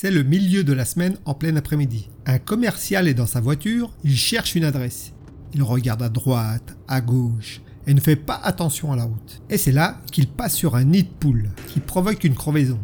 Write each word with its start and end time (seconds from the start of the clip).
C'est 0.00 0.12
le 0.12 0.22
milieu 0.22 0.62
de 0.62 0.72
la 0.72 0.84
semaine 0.84 1.16
en 1.24 1.34
plein 1.34 1.56
après-midi. 1.56 2.08
Un 2.24 2.38
commercial 2.38 3.08
est 3.08 3.14
dans 3.14 3.26
sa 3.26 3.40
voiture, 3.40 3.90
il 4.04 4.16
cherche 4.16 4.54
une 4.54 4.62
adresse. 4.62 5.12
Il 5.54 5.64
regarde 5.64 6.04
à 6.04 6.08
droite, 6.08 6.76
à 6.86 7.00
gauche, 7.00 7.62
et 7.84 7.94
ne 7.94 8.00
fait 8.00 8.14
pas 8.14 8.40
attention 8.44 8.92
à 8.92 8.96
la 8.96 9.02
route. 9.02 9.42
Et 9.50 9.58
c'est 9.58 9.72
là 9.72 10.00
qu'il 10.12 10.28
passe 10.28 10.54
sur 10.54 10.76
un 10.76 10.84
nid 10.84 11.02
de 11.02 11.08
poule, 11.08 11.50
qui 11.66 11.80
provoque 11.80 12.22
une 12.22 12.36
crevaison. 12.36 12.78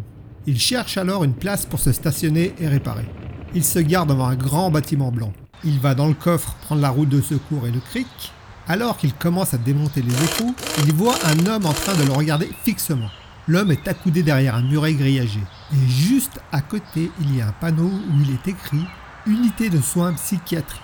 Il 0.48 0.58
cherche 0.58 0.96
alors 0.98 1.22
une 1.22 1.34
place 1.34 1.66
pour 1.66 1.78
se 1.78 1.92
stationner 1.92 2.52
et 2.58 2.66
réparer. 2.66 3.06
Il 3.54 3.62
se 3.62 3.78
garde 3.78 4.08
devant 4.08 4.26
un 4.26 4.34
grand 4.34 4.72
bâtiment 4.72 5.12
blanc. 5.12 5.32
Il 5.62 5.78
va 5.78 5.94
dans 5.94 6.08
le 6.08 6.14
coffre 6.14 6.56
prendre 6.62 6.82
la 6.82 6.90
route 6.90 7.10
de 7.10 7.20
secours 7.20 7.68
et 7.68 7.70
le 7.70 7.78
cric. 7.78 8.08
Alors 8.66 8.96
qu'il 8.96 9.14
commence 9.14 9.54
à 9.54 9.58
démonter 9.58 10.02
les 10.02 10.24
écrous, 10.24 10.56
il 10.84 10.92
voit 10.92 11.18
un 11.26 11.46
homme 11.46 11.66
en 11.66 11.74
train 11.74 11.94
de 11.94 12.02
le 12.02 12.12
regarder 12.12 12.50
fixement. 12.64 13.10
L'homme 13.46 13.70
est 13.70 13.86
accoudé 13.86 14.22
derrière 14.22 14.54
un 14.54 14.62
muret 14.62 14.94
grillagé. 14.94 15.38
Et 15.74 15.88
juste 15.88 16.40
à 16.52 16.60
côté, 16.60 17.10
il 17.20 17.36
y 17.36 17.40
a 17.40 17.48
un 17.48 17.52
panneau 17.52 17.88
où 17.88 18.20
il 18.22 18.30
est 18.30 18.48
écrit 18.48 18.86
Unité 19.26 19.70
de 19.70 19.80
soins 19.80 20.12
psychiatriques. 20.12 20.82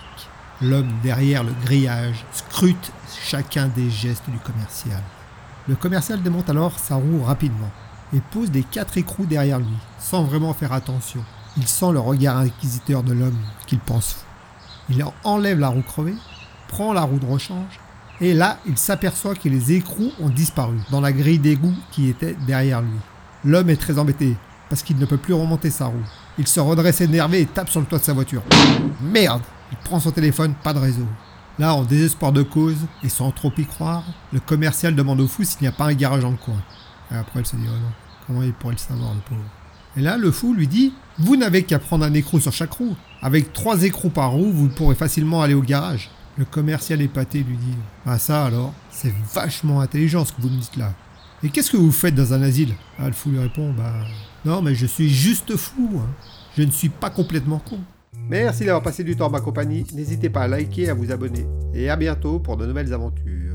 L'homme 0.60 0.90
derrière 1.02 1.44
le 1.44 1.52
grillage 1.64 2.24
scrute 2.32 2.92
chacun 3.22 3.68
des 3.68 3.88
gestes 3.88 4.28
du 4.28 4.38
commercial. 4.38 5.02
Le 5.68 5.76
commercial 5.76 6.22
démonte 6.22 6.50
alors 6.50 6.78
sa 6.78 6.96
roue 6.96 7.22
rapidement 7.22 7.70
et 8.12 8.20
pose 8.32 8.50
des 8.50 8.62
quatre 8.62 8.98
écrous 8.98 9.26
derrière 9.26 9.58
lui, 9.58 9.76
sans 9.98 10.24
vraiment 10.24 10.54
faire 10.54 10.72
attention. 10.72 11.22
Il 11.56 11.68
sent 11.68 11.92
le 11.92 12.00
regard 12.00 12.38
inquisiteur 12.38 13.02
de 13.02 13.12
l'homme 13.12 13.38
qu'il 13.66 13.78
pense 13.78 14.14
fou. 14.14 14.24
Il 14.88 15.04
enlève 15.22 15.60
la 15.60 15.68
roue 15.68 15.82
crevée, 15.82 16.16
prend 16.66 16.92
la 16.92 17.02
roue 17.02 17.18
de 17.18 17.26
rechange 17.26 17.78
et 18.20 18.34
là, 18.34 18.58
il 18.66 18.76
s'aperçoit 18.76 19.34
que 19.34 19.48
les 19.48 19.72
écrous 19.72 20.12
ont 20.18 20.28
disparu 20.28 20.78
dans 20.90 21.00
la 21.00 21.12
grille 21.12 21.38
d'égout 21.38 21.76
qui 21.92 22.08
était 22.08 22.36
derrière 22.46 22.82
lui. 22.82 22.98
L'homme 23.44 23.70
est 23.70 23.80
très 23.80 23.98
embêté 23.98 24.36
parce 24.70 24.82
qu'il 24.82 24.96
ne 24.96 25.04
peut 25.04 25.18
plus 25.18 25.34
remonter 25.34 25.68
sa 25.68 25.86
roue. 25.86 26.06
Il 26.38 26.46
se 26.46 26.60
redresse 26.60 27.02
énervé 27.02 27.40
et 27.40 27.46
tape 27.46 27.68
sur 27.68 27.80
le 27.80 27.86
toit 27.86 27.98
de 27.98 28.04
sa 28.04 28.14
voiture. 28.14 28.42
Merde 29.02 29.42
Il 29.72 29.78
prend 29.78 30.00
son 30.00 30.12
téléphone, 30.12 30.54
pas 30.62 30.72
de 30.72 30.78
réseau. 30.78 31.06
Là, 31.58 31.74
en 31.74 31.82
désespoir 31.82 32.32
de 32.32 32.42
cause, 32.42 32.78
et 33.02 33.10
sans 33.10 33.32
trop 33.32 33.52
y 33.58 33.66
croire, 33.66 34.04
le 34.32 34.40
commercial 34.40 34.94
demande 34.94 35.20
au 35.20 35.28
fou 35.28 35.44
s'il 35.44 35.60
n'y 35.60 35.68
a 35.68 35.72
pas 35.72 35.84
un 35.86 35.92
garage 35.92 36.24
le 36.24 36.36
coin. 36.36 36.62
Et 37.12 37.16
après, 37.16 37.40
il 37.40 37.46
se 37.46 37.56
dit, 37.56 37.66
oh 37.68 37.72
non, 37.72 37.92
comment 38.26 38.42
il 38.42 38.52
pourrait 38.52 38.74
le 38.74 38.78
savoir, 38.78 39.12
le 39.12 39.20
pauvre? 39.28 39.42
Et 39.96 40.00
là, 40.00 40.16
le 40.16 40.30
fou 40.30 40.54
lui 40.54 40.68
dit, 40.68 40.94
vous 41.18 41.36
n'avez 41.36 41.64
qu'à 41.64 41.80
prendre 41.80 42.04
un 42.04 42.14
écrou 42.14 42.38
sur 42.38 42.52
chaque 42.52 42.72
roue. 42.72 42.96
Avec 43.20 43.52
trois 43.52 43.82
écrous 43.82 44.08
par 44.08 44.30
roue, 44.30 44.52
vous 44.52 44.68
pourrez 44.68 44.94
facilement 44.94 45.42
aller 45.42 45.54
au 45.54 45.62
garage. 45.62 46.10
Le 46.38 46.44
commercial 46.44 47.02
épaté 47.02 47.42
lui 47.42 47.56
dit 47.56 47.76
Ah, 48.06 48.18
ça 48.18 48.46
alors, 48.46 48.72
c'est 48.90 49.12
vachement 49.34 49.80
intelligent 49.80 50.24
ce 50.24 50.32
que 50.32 50.40
vous 50.40 50.48
me 50.48 50.60
dites 50.60 50.76
là. 50.76 50.94
Et 51.42 51.48
qu'est-ce 51.48 51.70
que 51.70 51.76
vous 51.78 51.92
faites 51.92 52.14
dans 52.14 52.34
un 52.34 52.42
asile? 52.42 52.74
Ah, 52.98 53.06
le 53.06 53.12
fou 53.12 53.30
lui 53.30 53.38
répond 53.38 53.72
Bah, 53.72 53.94
non, 54.44 54.60
mais 54.60 54.74
je 54.74 54.84
suis 54.84 55.08
juste 55.08 55.56
fou. 55.56 55.88
Hein. 55.96 56.08
Je 56.56 56.62
ne 56.62 56.70
suis 56.70 56.90
pas 56.90 57.08
complètement 57.08 57.58
con. 57.58 57.78
Merci 58.28 58.66
d'avoir 58.66 58.82
passé 58.82 59.04
du 59.04 59.16
temps 59.16 59.26
en 59.26 59.30
ma 59.30 59.40
compagnie. 59.40 59.86
N'hésitez 59.94 60.28
pas 60.28 60.42
à 60.42 60.48
liker 60.48 60.90
à 60.90 60.94
vous 60.94 61.10
abonner. 61.10 61.46
Et 61.72 61.88
à 61.88 61.96
bientôt 61.96 62.40
pour 62.40 62.58
de 62.58 62.66
nouvelles 62.66 62.92
aventures. 62.92 63.49